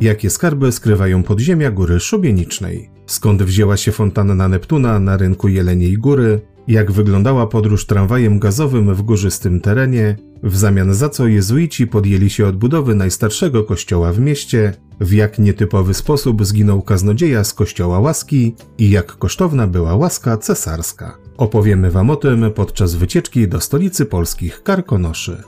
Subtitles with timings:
[0.00, 2.90] Jakie skarby skrywają podziemia Góry Szubienicznej?
[3.06, 6.40] Skąd wzięła się fontanna Neptuna na rynku Jeleniej Góry?
[6.68, 10.16] Jak wyglądała podróż tramwajem gazowym w górzystym terenie?
[10.42, 14.74] W zamian za co jezuici podjęli się odbudowy najstarszego kościoła w mieście?
[15.00, 18.54] W jak nietypowy sposób zginął kaznodzieja z kościoła łaski?
[18.78, 21.18] I jak kosztowna była łaska cesarska?
[21.36, 25.42] Opowiemy Wam o tym podczas wycieczki do stolicy polskich Karkonoszy.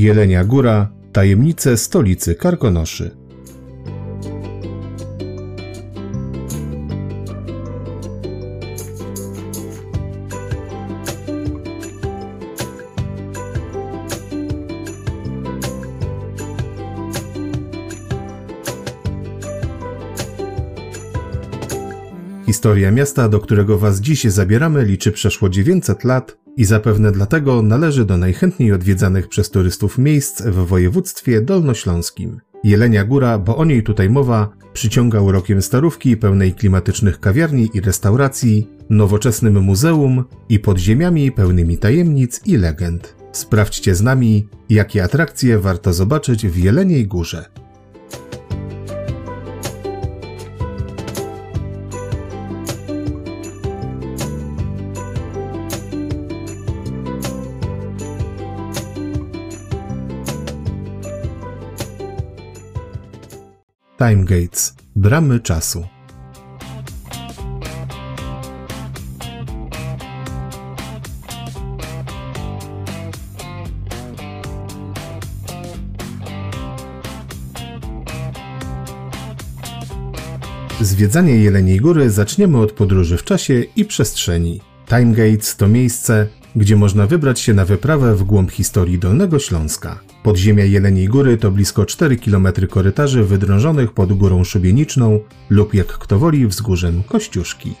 [0.00, 3.10] Jelenia Góra, tajemnice stolicy Karkonoszy.
[22.46, 28.04] Historia miasta, do którego Was dziś zabieramy, liczy przeszło 900 lat i zapewne dlatego należy
[28.04, 32.40] do najchętniej odwiedzanych przez turystów miejsc w województwie dolnośląskim.
[32.64, 38.68] Jelenia Góra, bo o niej tutaj mowa, przyciąga urokiem starówki pełnej klimatycznych kawiarni i restauracji,
[38.90, 43.16] nowoczesnym muzeum i podziemiami pełnymi tajemnic i legend.
[43.32, 47.59] Sprawdźcie z nami, jakie atrakcje warto zobaczyć w Jeleniej Górze.
[64.08, 65.86] Time Gates Bramy czasu.
[80.80, 84.60] Zwiedzanie Jeleniej Góry zaczniemy od podróży w czasie i przestrzeni.
[84.88, 90.00] Time Gates to miejsce, gdzie można wybrać się na wyprawę w głąb historii Dolnego Śląska.
[90.22, 96.18] Podziemia Jeleniej Góry to blisko 4 km korytarzy wydrążonych pod Górą Szubieniczną lub jak kto
[96.18, 97.74] woli wzgórzem Kościuszki.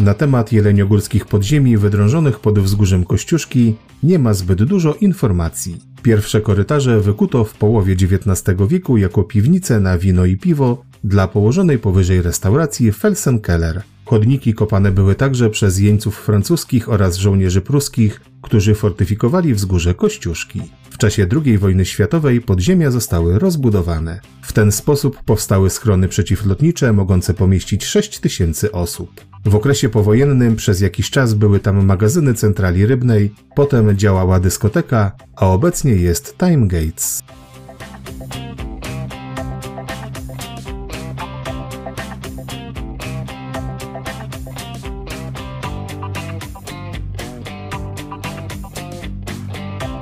[0.00, 5.89] Na temat jeleniogórskich podziemi wydrążonych pod wzgórzem Kościuszki nie ma zbyt dużo informacji.
[6.02, 11.78] Pierwsze korytarze wykuto w połowie XIX wieku jako piwnice na wino i piwo dla położonej
[11.78, 13.82] powyżej restauracji Felsenkeller.
[14.04, 20.62] Chodniki kopane były także przez jeńców francuskich oraz żołnierzy pruskich, którzy fortyfikowali wzgórze Kościuszki.
[21.00, 24.20] Czasie II wojny światowej podziemia zostały rozbudowane.
[24.42, 29.10] W ten sposób powstały schrony przeciwlotnicze mogące pomieścić 6 tysięcy osób.
[29.44, 35.46] W okresie powojennym przez jakiś czas były tam magazyny centrali rybnej, potem działała dyskoteka, a
[35.46, 37.22] obecnie jest Time Gates.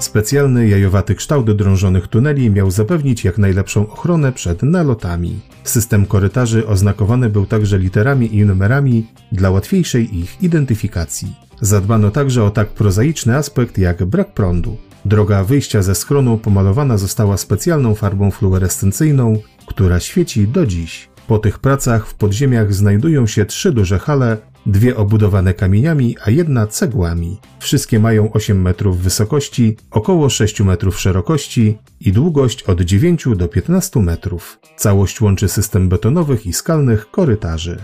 [0.08, 5.40] Specjalny jajowaty kształt drążonych tuneli miał zapewnić jak najlepszą ochronę przed nalotami.
[5.64, 11.36] System korytarzy oznakowany był także literami i numerami dla łatwiejszej ich identyfikacji.
[11.60, 14.76] Zadbano także o tak prozaiczny aspekt jak brak prądu.
[15.04, 21.08] Droga wyjścia ze schronu pomalowana została specjalną farbą fluorescencyjną, która świeci do dziś.
[21.26, 24.36] Po tych pracach w podziemiach znajdują się trzy duże hale
[24.68, 27.40] dwie obudowane kamieniami, a jedna cegłami.
[27.58, 34.00] Wszystkie mają 8 metrów wysokości, około 6 metrów szerokości i długość od 9 do 15
[34.00, 34.58] metrów.
[34.76, 37.78] Całość łączy system betonowych i skalnych korytarzy.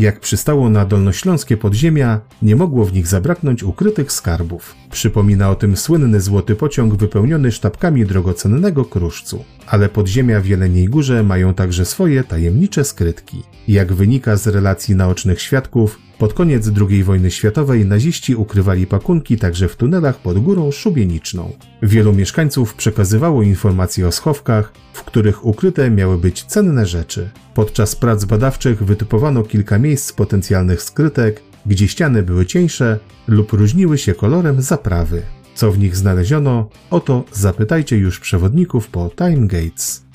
[0.00, 4.79] Jak przystało na dolnośląskie podziemia, nie mogło w nich zabraknąć ukrytych skarbów.
[4.90, 9.44] Przypomina o tym słynny złoty pociąg wypełniony sztabkami drogocennego kruszcu.
[9.66, 13.42] Ale podziemia w Jeleniej Górze mają także swoje tajemnicze skrytki.
[13.68, 19.68] Jak wynika z relacji naocznych świadków, pod koniec II wojny światowej naziści ukrywali pakunki także
[19.68, 21.52] w tunelach pod górą szubieniczną.
[21.82, 27.30] Wielu mieszkańców przekazywało informacje o schowkach, w których ukryte miały być cenne rzeczy.
[27.54, 32.98] Podczas prac badawczych wytypowano kilka miejsc potencjalnych skrytek, gdzie ściany były cieńsze
[33.28, 35.22] lub różniły się kolorem zaprawy.
[35.54, 40.09] Co w nich znaleziono, oto zapytajcie już przewodników po Time Gates.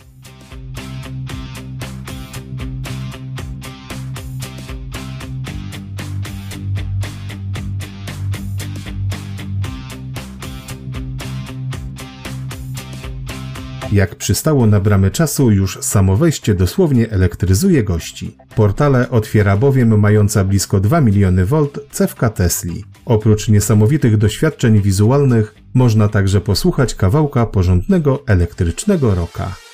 [13.95, 18.37] Jak przystało na bramę czasu, już samo wejście dosłownie elektryzuje gości.
[18.55, 22.83] Portale otwiera bowiem mająca blisko 2 miliony V cewka Tesli.
[23.05, 29.64] Oprócz niesamowitych doświadczeń wizualnych, można także posłuchać kawałka porządnego elektrycznego roka.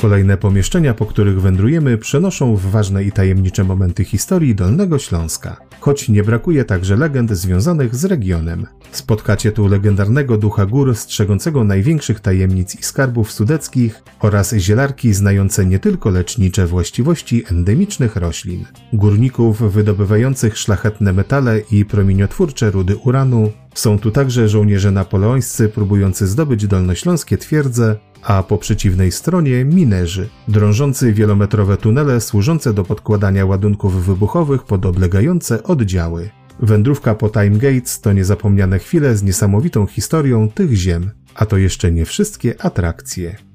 [0.00, 6.08] Kolejne pomieszczenia, po których wędrujemy, przenoszą w ważne i tajemnicze momenty historii Dolnego Śląska, choć
[6.08, 8.66] nie brakuje także legend związanych z regionem.
[8.92, 15.78] Spotkacie tu legendarnego ducha gór strzegącego największych tajemnic i skarbów sudeckich oraz zielarki znające nie
[15.78, 24.10] tylko lecznicze właściwości endemicznych roślin, górników wydobywających szlachetne metale i promieniotwórcze rudy uranu, są tu
[24.10, 32.20] także żołnierze napoleońscy próbujący zdobyć dolnośląskie twierdze a po przeciwnej stronie minerzy, drążący wielometrowe tunele
[32.20, 36.30] służące do podkładania ładunków wybuchowych pod oblegające oddziały.
[36.60, 41.92] Wędrówka po Time Gates to niezapomniane chwile z niesamowitą historią tych ziem, a to jeszcze
[41.92, 43.45] nie wszystkie atrakcje.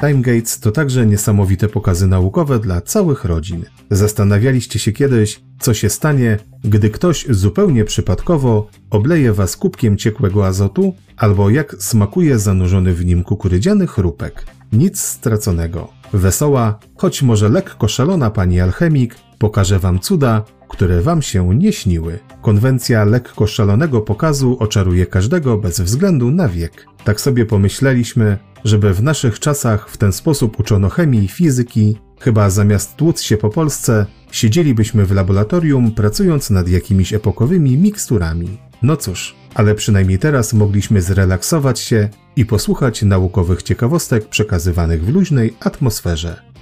[0.00, 3.64] Time Gates to także niesamowite pokazy naukowe dla całych rodzin.
[3.90, 10.94] Zastanawialiście się kiedyś, co się stanie, gdy ktoś zupełnie przypadkowo obleje was kubkiem ciekłego azotu,
[11.16, 14.46] albo jak smakuje zanurzony w nim kukurydziany chrupek.
[14.72, 15.88] Nic straconego.
[16.12, 22.18] Wesoła, choć może lekko szalona pani alchemik pokaże wam cuda, które wam się nie śniły.
[22.42, 26.86] Konwencja lekko szalonego pokazu oczaruje każdego bez względu na wiek.
[27.04, 32.50] Tak sobie pomyśleliśmy, żeby w naszych czasach w ten sposób uczono chemii i fizyki, chyba
[32.50, 38.58] zamiast tłuc się po Polsce, siedzielibyśmy w laboratorium pracując nad jakimiś epokowymi miksturami.
[38.82, 45.54] No cóż, ale przynajmniej teraz mogliśmy zrelaksować się i posłuchać naukowych ciekawostek przekazywanych w luźnej
[45.60, 46.53] atmosferze.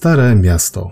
[0.00, 0.90] Stare Miasto.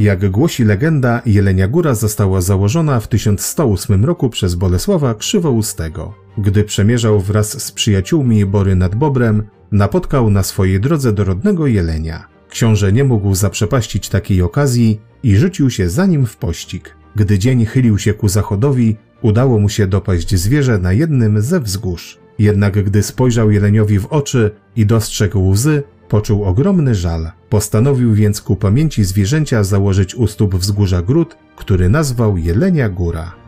[0.00, 6.14] Jak głosi legenda, Jelenia Góra została założona w 1108 roku przez Bolesława Krzywoustego.
[6.38, 12.39] Gdy przemierzał wraz z przyjaciółmi Bory nad Bobrem, napotkał na swojej drodze dorodnego jelenia.
[12.50, 16.96] Książę nie mógł zaprzepaścić takiej okazji i rzucił się za nim w pościg.
[17.16, 22.18] Gdy dzień chylił się ku zachodowi, udało mu się dopaść zwierzę na jednym ze wzgórz.
[22.38, 27.30] Jednak gdy spojrzał jeleniowi w oczy i dostrzegł łzy, poczuł ogromny żal.
[27.48, 33.39] Postanowił więc ku pamięci zwierzęcia założyć u stóp wzgórza gród, który nazwał Jelenia Góra.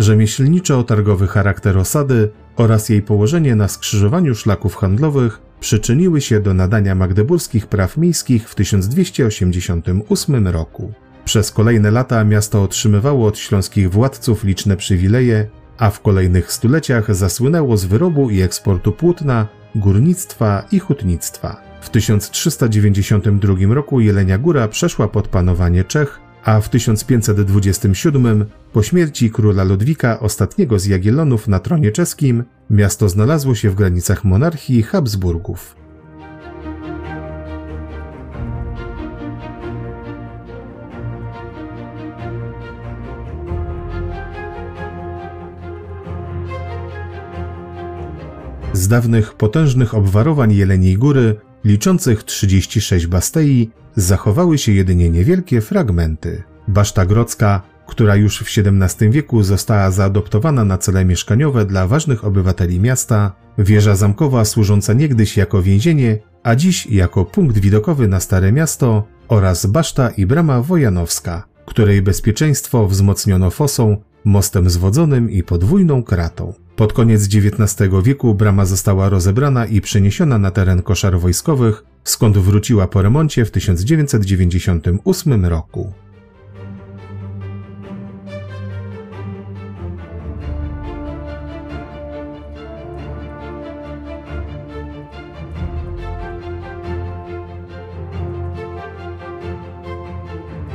[0.00, 7.66] Rzemieślniczo-targowy charakter osady oraz jej położenie na skrzyżowaniu szlaków handlowych przyczyniły się do nadania magdeburskich
[7.66, 10.92] praw miejskich w 1288 roku.
[11.24, 15.46] Przez kolejne lata miasto otrzymywało od śląskich władców liczne przywileje,
[15.78, 21.60] a w kolejnych stuleciach zasłynęło z wyrobu i eksportu płótna, górnictwa i hutnictwa.
[21.80, 29.64] W 1392 roku Jelenia Góra przeszła pod panowanie Czech, a w 1527 po śmierci króla
[29.64, 35.76] Ludwika ostatniego z Jagiellonów na tronie czeskim miasto znalazło się w granicach monarchii Habsburgów.
[48.72, 56.42] Z dawnych potężnych obwarowań Jeleniej Góry, liczących 36 bastei, zachowały się jedynie niewielkie fragmenty.
[56.68, 62.80] Baszta Grodzka, która już w XVII wieku została zaadoptowana na cele mieszkaniowe dla ważnych obywateli
[62.80, 69.06] miasta, wieża zamkowa służąca niegdyś jako więzienie, a dziś jako punkt widokowy na Stare Miasto
[69.28, 76.52] oraz baszta i brama wojanowska, której bezpieczeństwo wzmocniono fosą, mostem zwodzonym i podwójną kratą.
[76.80, 82.86] Pod koniec XIX wieku brama została rozebrana i przeniesiona na teren koszar wojskowych, skąd wróciła
[82.86, 85.92] po remoncie w 1998 roku.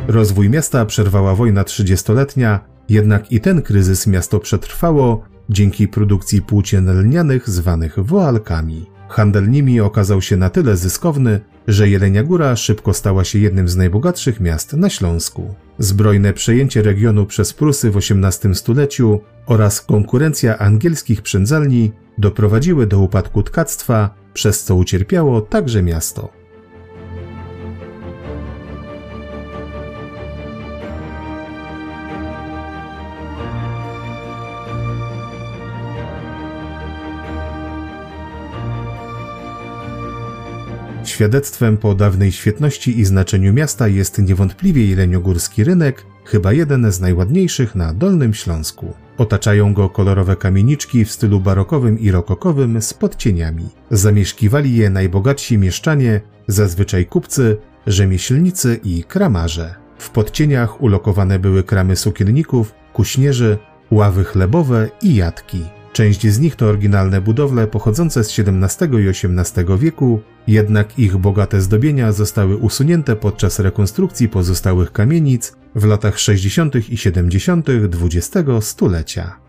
[0.07, 2.59] Rozwój miasta przerwała wojna trzydziestoletnia,
[2.89, 8.85] jednak i ten kryzys miasto przetrwało dzięki produkcji płócien lnianych zwanych woalkami.
[9.07, 13.75] Handel nimi okazał się na tyle zyskowny, że Jelenia Góra szybko stała się jednym z
[13.75, 15.55] najbogatszych miast na Śląsku.
[15.79, 23.43] Zbrojne przejęcie regionu przez Prusy w XVIII stuleciu oraz konkurencja angielskich przędzalni doprowadziły do upadku
[23.43, 26.44] tkactwa, przez co ucierpiało także miasto.
[41.15, 47.75] Świadectwem po dawnej świetności i znaczeniu miasta jest niewątpliwie jeleniogórski rynek, chyba jeden z najładniejszych
[47.75, 48.93] na Dolnym Śląsku.
[49.17, 53.69] Otaczają go kolorowe kamieniczki w stylu barokowym i rokokowym z podcieniami.
[53.91, 57.57] Zamieszkiwali je najbogatsi mieszczanie, zazwyczaj kupcy,
[57.87, 59.75] rzemieślnicy i kramarze.
[59.97, 63.57] W podcieniach ulokowane były kramy sukienników, kuśnierzy,
[63.91, 65.63] ławy chlebowe i jatki.
[65.95, 71.61] Część z nich to oryginalne budowle pochodzące z XVII i XVIII wieku, jednak ich bogate
[71.61, 76.89] zdobienia zostały usunięte podczas rekonstrukcji pozostałych kamienic w latach 60.
[76.89, 77.67] i 70.
[77.69, 79.44] XX stulecia.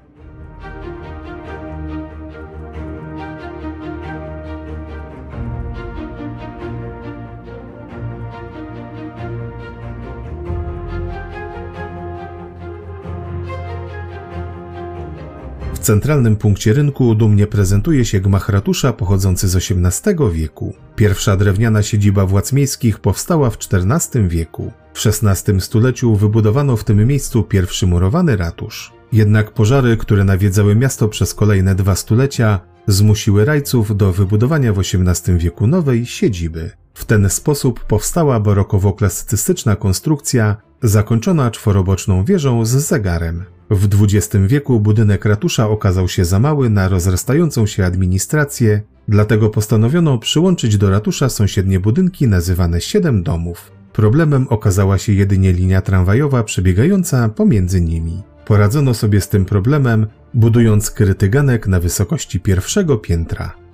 [15.87, 20.75] Centralnym punkcie rynku dumnie prezentuje się gmach ratusza pochodzący z XVIII wieku.
[20.97, 24.73] Pierwsza drewniana siedziba władz miejskich powstała w XIV wieku.
[24.95, 28.93] W XVI stuleciu wybudowano w tym miejscu pierwszy murowany ratusz.
[29.13, 35.39] Jednak pożary, które nawiedzały miasto przez kolejne dwa stulecia, zmusiły rajców do wybudowania w XVIII
[35.39, 36.71] wieku nowej siedziby.
[36.95, 43.56] W ten sposób powstała barokowo-klasycystyczna konstrukcja zakończona czworoboczną wieżą z zegarem.
[43.71, 50.19] W XX wieku budynek ratusza okazał się za mały na rozrastającą się administrację, dlatego postanowiono
[50.19, 53.73] przyłączyć do ratusza sąsiednie budynki nazywane Siedem Domów.
[53.93, 58.23] Problemem okazała się jedynie linia tramwajowa przebiegająca pomiędzy nimi.
[58.45, 63.66] Poradzono sobie z tym problemem, budując kryty ganek na wysokości pierwszego piętra.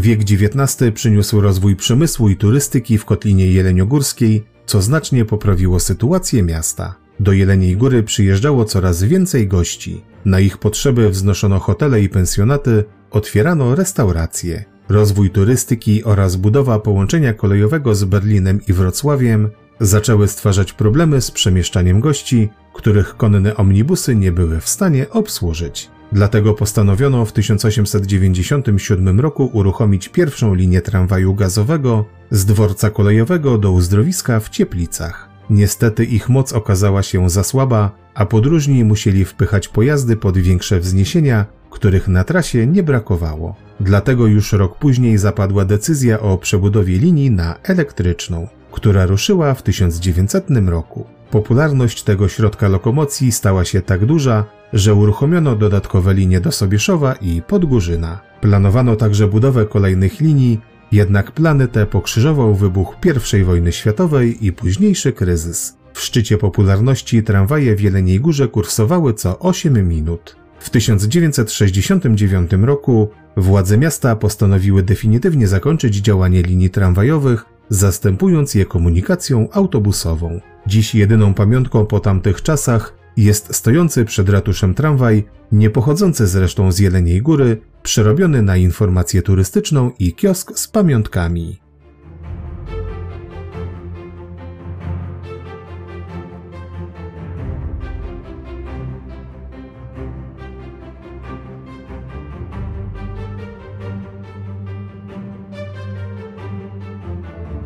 [0.00, 6.94] Wiek XIX przyniósł rozwój przemysłu i turystyki w Kotlinie Jeleniogórskiej, co znacznie poprawiło sytuację miasta.
[7.20, 10.04] Do Jeleniej Góry przyjeżdżało coraz więcej gości.
[10.24, 14.64] Na ich potrzeby wznoszono hotele i pensjonaty, otwierano restauracje.
[14.88, 22.00] Rozwój turystyki oraz budowa połączenia kolejowego z Berlinem i Wrocławiem zaczęły stwarzać problemy z przemieszczaniem
[22.00, 25.90] gości, których konne omnibusy nie były w stanie obsłużyć.
[26.12, 34.40] Dlatego postanowiono w 1897 roku uruchomić pierwszą linię tramwaju gazowego z dworca kolejowego do uzdrowiska
[34.40, 35.28] w Cieplicach.
[35.50, 41.46] Niestety ich moc okazała się za słaba, a podróżni musieli wpychać pojazdy pod większe wzniesienia,
[41.70, 43.56] których na trasie nie brakowało.
[43.80, 50.46] Dlatego już rok później zapadła decyzja o przebudowie linii na elektryczną, która ruszyła w 1900
[50.66, 51.06] roku.
[51.30, 57.42] Popularność tego środka lokomocji stała się tak duża, że uruchomiono dodatkowe linie do Sobieszowa i
[57.42, 58.20] Podgórzyna.
[58.40, 60.60] Planowano także budowę kolejnych linii,
[60.92, 62.96] jednak plany te pokrzyżował wybuch
[63.40, 65.76] I wojny światowej i późniejszy kryzys.
[65.92, 70.36] W szczycie popularności tramwaje w Jeleniej Górze kursowały co 8 minut.
[70.60, 80.40] W 1969 roku władze miasta postanowiły definitywnie zakończyć działanie linii tramwajowych, zastępując je komunikacją autobusową.
[80.66, 86.78] Dziś jedyną pamiątką po tamtych czasach jest stojący przed ratuszem tramwaj, nie pochodzący zresztą z
[86.78, 91.69] Jeleniej Góry, przerobiony na informację turystyczną i kiosk z pamiątkami.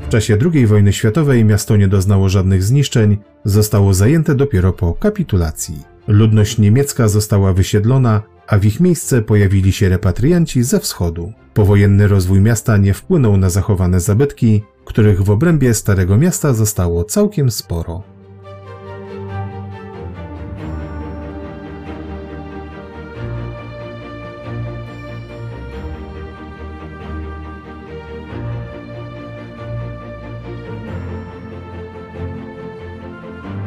[0.06, 5.82] W czasie II wojny światowej miasto nie doznało żadnych zniszczeń, zostało zajęte dopiero po kapitulacji.
[6.08, 11.32] Ludność niemiecka została wysiedlona, a w ich miejsce pojawili się repatrianci ze wschodu.
[11.54, 17.50] Powojenny rozwój miasta nie wpłynął na zachowane zabytki, których w obrębie Starego Miasta zostało całkiem
[17.50, 18.13] sporo.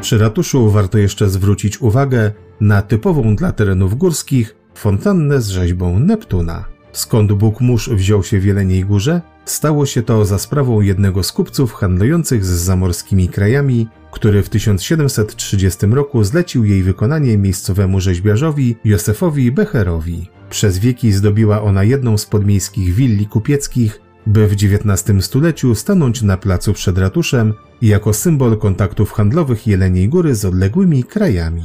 [0.07, 6.65] Przy ratuszu warto jeszcze zwrócić uwagę na typową dla terenów górskich fontannę z rzeźbą Neptuna.
[6.91, 9.21] Skąd Bóg mórz wziął się w Jeleniej Górze?
[9.45, 15.85] Stało się to za sprawą jednego z kupców handlujących z zamorskimi krajami, który w 1730
[15.85, 20.29] roku zlecił jej wykonanie miejscowemu rzeźbiarzowi Józefowi Becherowi.
[20.49, 26.37] Przez wieki zdobiła ona jedną z podmiejskich willi kupieckich, by w XIX stuleciu stanąć na
[26.37, 31.63] placu przed ratuszem jako symbol kontaktów handlowych Jeleniej Góry z odległymi krajami.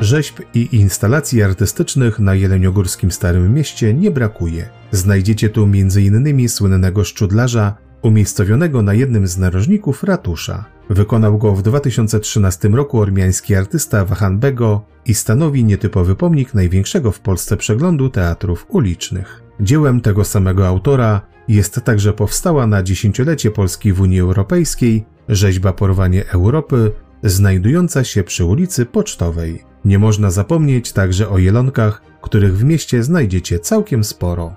[0.00, 4.68] Rzeźb i instalacji artystycznych na Jeleniogórskim Starym Mieście nie brakuje.
[4.90, 6.48] Znajdziecie tu m.in.
[6.48, 10.64] słynnego szczudlarza, umiejscowionego na jednym z narożników ratusza.
[10.90, 17.20] Wykonał go w 2013 roku ormiański artysta Wahan Bego i stanowi nietypowy pomnik największego w
[17.20, 19.42] Polsce przeglądu teatrów ulicznych.
[19.60, 26.28] Dziełem tego samego autora jest także powstała na dziesięciolecie Polski w Unii Europejskiej rzeźba Porwanie
[26.28, 29.64] Europy, znajdująca się przy ulicy Pocztowej.
[29.84, 34.54] Nie można zapomnieć także o jelonkach, których w mieście znajdziecie całkiem sporo.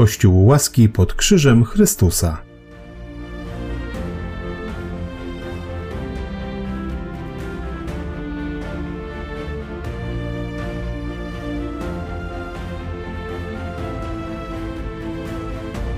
[0.00, 2.49] Kościół łaski pod krzyżem Chrystusa.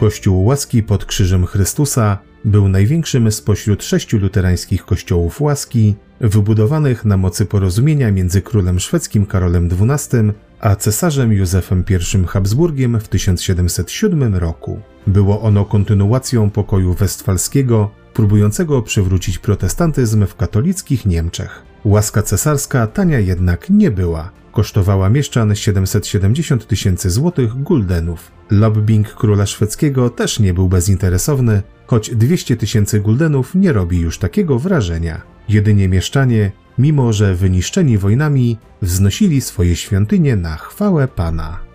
[0.02, 7.46] Kościół łaski pod krzyżem Chrystusa był największym spośród sześciu luterańskich kościołów łaski, wybudowanych na mocy
[7.46, 14.80] porozumienia między królem szwedzkim Karolem XII a cesarzem Józefem I Habsburgiem w 1707 roku.
[15.06, 21.62] Było ono kontynuacją pokoju westfalskiego, próbującego przywrócić protestantyzm w katolickich Niemczech.
[21.84, 24.41] Łaska cesarska tania jednak nie była.
[24.52, 28.30] Kosztowała mieszczan 770 tysięcy złotych guldenów.
[28.50, 34.58] Lobbying króla szwedzkiego też nie był bezinteresowny, choć 200 tysięcy guldenów nie robi już takiego
[34.58, 35.22] wrażenia.
[35.48, 41.71] Jedynie mieszczanie, mimo że wyniszczeni wojnami, wznosili swoje świątynie na chwałę Pana.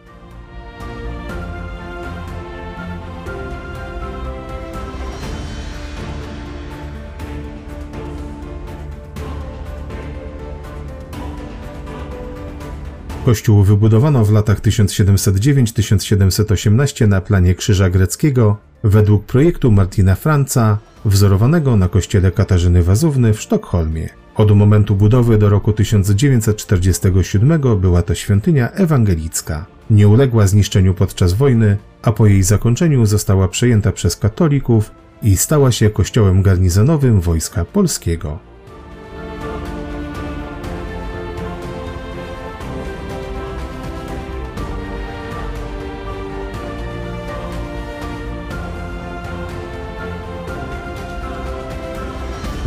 [13.28, 21.90] Kościół wybudowano w latach 1709-1718 na planie Krzyża Greckiego według projektu Martina Franca, wzorowanego na
[21.90, 24.10] kościele Katarzyny Wazówny w Sztokholmie.
[24.36, 29.66] Od momentu budowy do roku 1947 była to świątynia ewangelicka.
[29.90, 34.92] Nie uległa zniszczeniu podczas wojny, a po jej zakończeniu została przejęta przez katolików
[35.24, 38.40] i stała się kościołem garnizonowym Wojska Polskiego.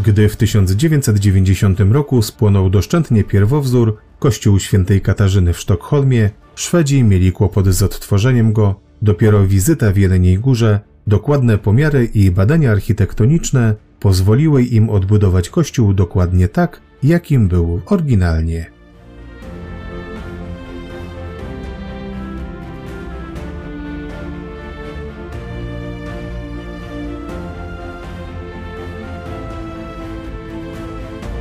[0.04, 7.68] Gdy w 1990 roku spłonął doszczętnie pierwowzór, kościół świętej Katarzyny w Sztokholmie, Szwedzi mieli kłopot
[7.68, 14.90] z odtworzeniem go, dopiero wizyta w Jeleniej Górze, dokładne pomiary i badania architektoniczne pozwoliły im
[14.90, 18.79] odbudować kościół dokładnie tak, jakim był oryginalnie.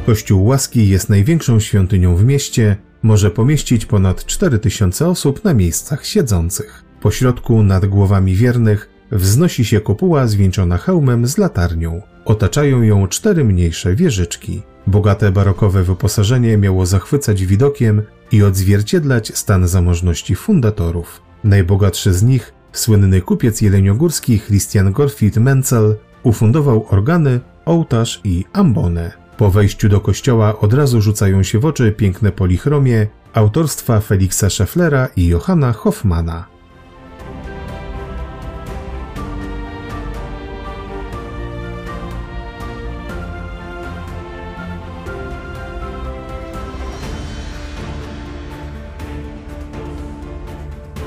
[0.09, 6.83] Kościół Łaski jest największą świątynią w mieście, może pomieścić ponad 4000 osób na miejscach siedzących.
[7.01, 12.01] Po środku nad głowami wiernych wznosi się kopuła zwieńczona hełmem z latarnią.
[12.25, 14.61] Otaczają ją cztery mniejsze wieżyczki.
[14.87, 21.21] Bogate barokowe wyposażenie miało zachwycać widokiem i odzwierciedlać stan zamożności fundatorów.
[21.43, 29.18] Najbogatszy z nich, słynny kupiec jeleniogórski Christian Gorfit Menzel, ufundował organy, ołtarz i ambonę.
[29.39, 35.07] Po wejściu do kościoła od razu rzucają się w oczy piękne polichromie autorstwa Feliksa Schefflera
[35.15, 36.45] i Johanna Hoffmana.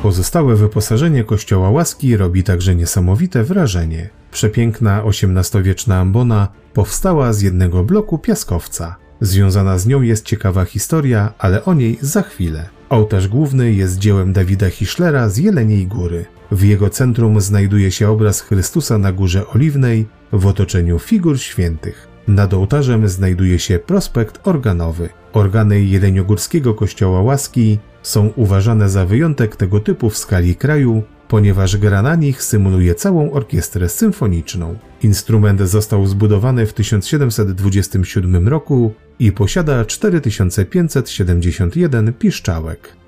[0.03, 4.09] Pozostałe wyposażenie kościoła łaski robi także niesamowite wrażenie.
[4.31, 8.97] Przepiękna XVIII-wieczna ambona powstała z jednego bloku piaskowca.
[9.21, 12.69] Związana z nią jest ciekawa historia, ale o niej za chwilę.
[12.89, 16.25] Ołtarz główny jest dziełem Dawida Hischlera z Jeleniej Góry.
[16.51, 22.09] W jego centrum znajduje się obraz Chrystusa na Górze Oliwnej w otoczeniu figur świętych.
[22.29, 25.09] Nad ołtarzem znajduje się prospekt organowy.
[25.33, 32.03] Organy Jeleniogórskiego Kościoła Łaski są uważane za wyjątek tego typu w skali kraju, ponieważ gra
[32.03, 34.79] na nich symuluje całą orkiestrę symfoniczną.
[35.03, 43.02] Instrument został zbudowany w 1727 roku i posiada 4571 piszczałek.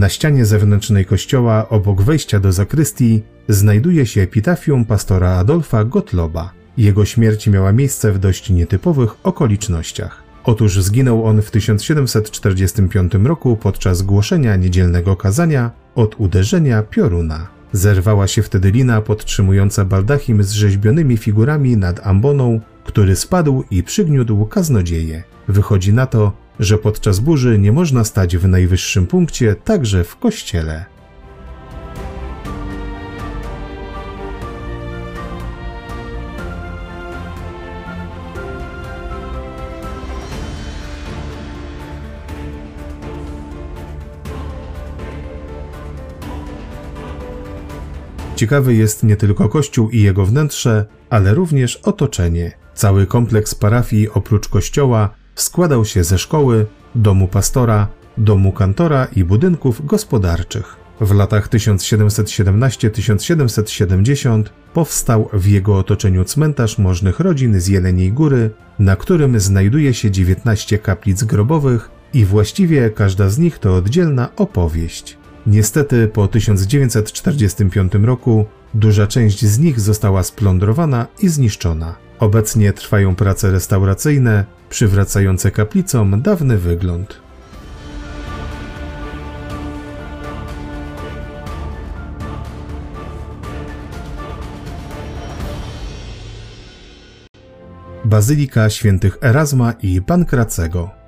[0.00, 6.52] Na ścianie zewnętrznej kościoła, obok wejścia do zakrystii, znajduje się epitafium pastora Adolfa Gottloba.
[6.76, 10.22] Jego śmierć miała miejsce w dość nietypowych okolicznościach.
[10.44, 17.48] Otóż zginął on w 1745 roku podczas głoszenia niedzielnego kazania od uderzenia pioruna.
[17.72, 24.46] Zerwała się wtedy lina podtrzymująca baldachim z rzeźbionymi figurami nad amboną, który spadł i przygniódł
[24.46, 25.22] kaznodzieje.
[25.48, 30.84] Wychodzi na to, że podczas burzy nie można stać w najwyższym punkcie także w kościele.
[48.36, 52.52] Ciekawy jest nie tylko kościół i jego wnętrze, ale również otoczenie.
[52.74, 59.86] Cały kompleks parafii oprócz kościoła składał się ze szkoły, domu pastora, domu kantora i budynków
[59.86, 60.76] gospodarczych.
[61.00, 69.40] W latach 1717-1770 powstał w jego otoczeniu cmentarz możnych rodzin z Jeleniej Góry, na którym
[69.40, 75.18] znajduje się 19 kaplic grobowych i właściwie każda z nich to oddzielna opowieść.
[75.46, 82.09] Niestety po 1945 roku duża część z nich została splądrowana i zniszczona.
[82.20, 87.20] Obecnie trwają prace restauracyjne, przywracające kaplicom dawny wygląd.
[98.04, 100.99] Bazylika świętych Erasma i Pankracego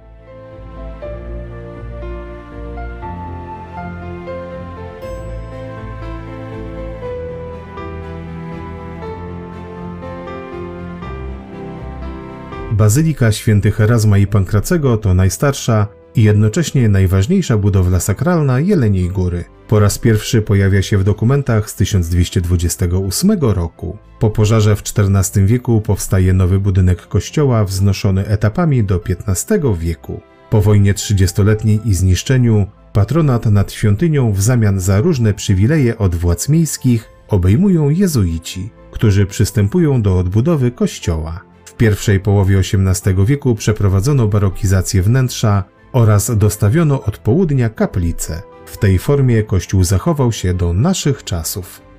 [12.83, 19.45] Bazylika świętych Erasma i Pankracego to najstarsza i jednocześnie najważniejsza budowla sakralna Jeleniej Góry.
[19.68, 23.99] Po raz pierwszy pojawia się w dokumentach z 1228 roku.
[24.18, 30.21] Po pożarze w XIV wieku powstaje nowy budynek kościoła wznoszony etapami do XV wieku.
[30.51, 36.49] Po wojnie trzydziestoletniej i zniszczeniu patronat nad świątynią w zamian za różne przywileje od władz
[36.49, 41.52] miejskich obejmują jezuici, którzy przystępują do odbudowy kościoła.
[41.83, 48.42] Pierwszej połowie XVIII wieku przeprowadzono barokizację wnętrza oraz dostawiono od południa kaplice.
[48.66, 51.91] W tej formie kościół zachował się do naszych czasów.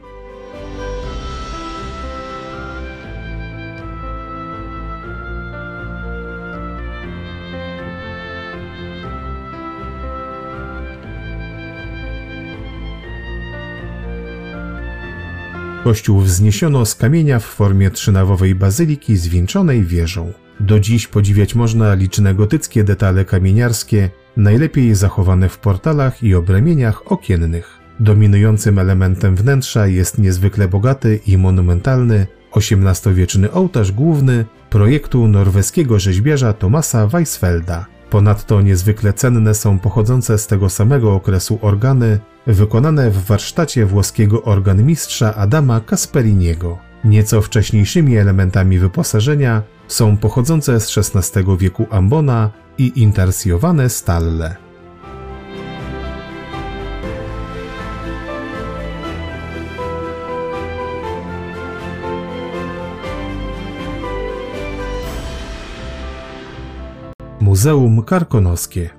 [15.83, 20.33] Kościół wzniesiono z kamienia w formie trzynawowej bazyliki zwieńczonej wieżą.
[20.59, 27.79] Do dziś podziwiać można liczne gotyckie detale kamieniarskie, najlepiej zachowane w portalach i obremieniach okiennych.
[27.99, 37.07] Dominującym elementem wnętrza jest niezwykle bogaty i monumentalny XVIII-wieczny ołtarz główny projektu norweskiego rzeźbiarza Tomasa
[37.07, 37.92] Weisfelda.
[38.13, 45.35] Ponadto niezwykle cenne są pochodzące z tego samego okresu organy, wykonane w warsztacie włoskiego organmistrza
[45.35, 46.77] Adama Kasperiniego.
[47.03, 54.62] Nieco wcześniejszymi elementami wyposażenia są pochodzące z XVI wieku ambona i intarsjowane stalle.
[67.63, 68.89] Muzeum Karkonoskie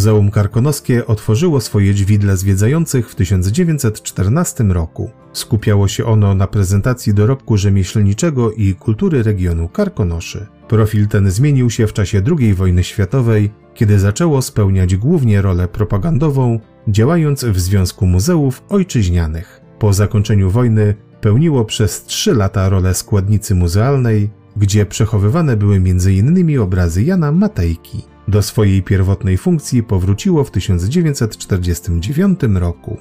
[0.00, 5.10] Muzeum Karkonoskie otworzyło swoje drzwi dla zwiedzających w 1914 roku.
[5.32, 10.46] Skupiało się ono na prezentacji dorobku rzemieślniczego i kultury regionu Karkonoszy.
[10.68, 16.60] Profil ten zmienił się w czasie II wojny światowej, kiedy zaczęło spełniać głównie rolę propagandową,
[16.88, 19.60] działając w Związku Muzeów Ojczyźnianych.
[19.78, 26.60] Po zakończeniu wojny pełniło przez trzy lata rolę składnicy muzealnej, gdzie przechowywane były m.in.
[26.60, 28.10] obrazy Jana Matejki.
[28.30, 32.96] Do swojej pierwotnej funkcji powróciło w 1949 roku.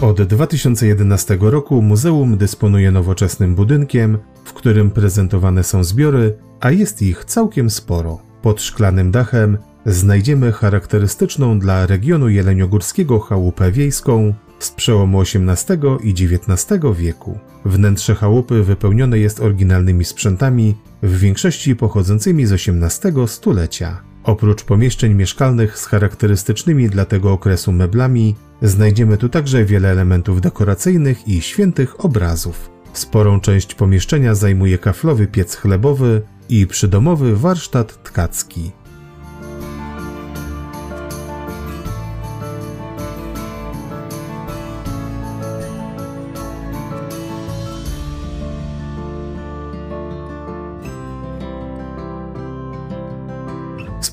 [0.00, 7.24] Od 2011 roku muzeum dysponuje nowoczesnym budynkiem, w którym prezentowane są zbiory, a jest ich
[7.24, 8.18] całkiem sporo.
[8.42, 16.80] Pod szklanym dachem znajdziemy charakterystyczną dla regionu jeleniogórskiego chałupę wiejską z przełomu XVIII i XIX
[16.98, 17.38] wieku.
[17.64, 24.00] Wnętrze chałupy wypełnione jest oryginalnymi sprzętami, w większości pochodzącymi z XVIII stulecia.
[24.24, 31.28] Oprócz pomieszczeń mieszkalnych z charakterystycznymi dla tego okresu meblami, znajdziemy tu także wiele elementów dekoracyjnych
[31.28, 32.70] i świętych obrazów.
[32.92, 38.70] Sporą część pomieszczenia zajmuje kaflowy piec chlebowy i przydomowy warsztat tkacki.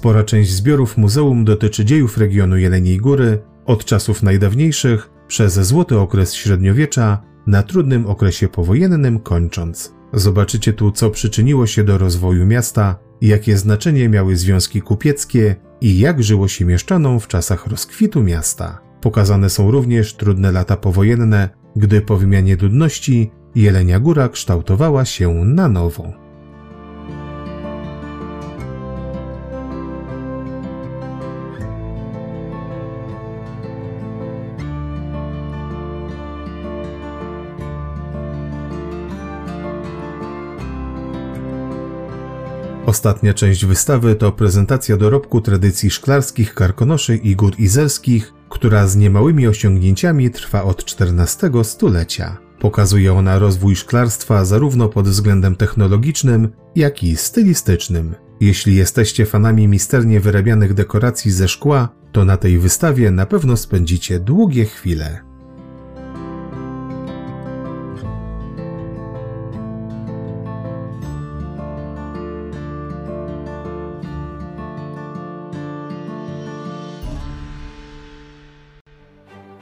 [0.05, 6.33] Spora część zbiorów muzeum dotyczy dziejów regionu Jeleniej Góry, od czasów najdawniejszych, przez złoty okres
[6.33, 9.93] średniowiecza, na trudnym okresie powojennym kończąc.
[10.13, 16.23] Zobaczycie tu, co przyczyniło się do rozwoju miasta, jakie znaczenie miały związki kupieckie i jak
[16.23, 18.81] żyło się mieszczanom w czasach rozkwitu miasta.
[19.01, 25.69] Pokazane są również trudne lata powojenne, gdy po wymianie ludności Jelenia Góra kształtowała się na
[25.69, 26.24] nowo.
[42.95, 49.47] Ostatnia część wystawy to prezentacja dorobku tradycji szklarskich karkonoszy i gór izerskich, która z niemałymi
[49.47, 52.38] osiągnięciami trwa od XIV stulecia.
[52.60, 58.15] Pokazuje ona rozwój szklarstwa zarówno pod względem technologicznym, jak i stylistycznym.
[58.39, 64.19] Jeśli jesteście fanami misternie wyrabianych dekoracji ze szkła, to na tej wystawie na pewno spędzicie
[64.19, 65.24] długie chwile.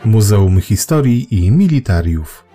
[0.06, 2.46] Muzeum Historii i Militariów.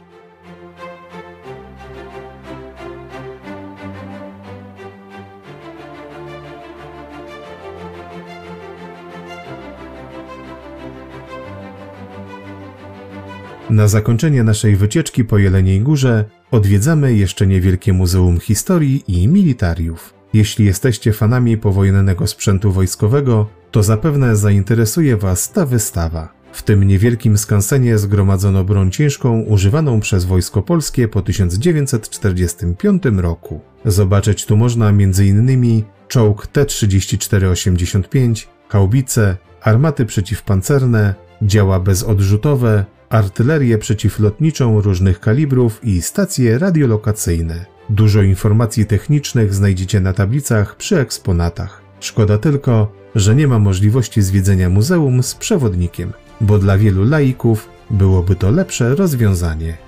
[13.71, 20.15] Na zakończenie naszej wycieczki po Jeleniej Górze odwiedzamy jeszcze niewielkie Muzeum Historii i Militariów.
[20.33, 26.38] Jeśli jesteście fanami powojennego sprzętu wojskowego, to zapewne zainteresuje Was ta wystawa.
[26.53, 33.61] W tym niewielkim skansenie zgromadzono broń ciężką używaną przez Wojsko Polskie po 1945 roku.
[33.85, 35.83] Zobaczyć tu można m.in.
[36.09, 47.67] czołg T-34-85, haubice, armaty przeciwpancerne, działa bezodrzutowe, artylerię przeciwlotniczą różnych kalibrów i stacje radiolokacyjne.
[47.91, 51.83] Dużo informacji technicznych znajdziecie na tablicach przy eksponatach.
[52.01, 58.37] Szkoda tylko, że nie ma możliwości zwiedzenia muzeum z przewodnikiem bo dla wielu laików byłoby
[58.37, 59.88] to lepsze rozwiązanie.